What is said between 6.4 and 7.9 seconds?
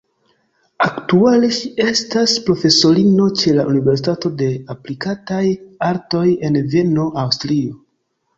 en Vieno, Aŭstrio.